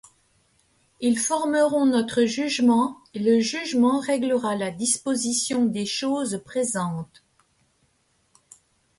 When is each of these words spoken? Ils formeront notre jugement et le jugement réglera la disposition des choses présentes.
Ils 0.99 1.19
formeront 1.19 1.85
notre 1.85 2.25
jugement 2.25 2.97
et 3.13 3.19
le 3.19 3.39
jugement 3.39 3.99
réglera 3.99 4.55
la 4.55 4.71
disposition 4.71 5.65
des 5.65 5.85
choses 5.85 6.41
présentes. 6.43 7.21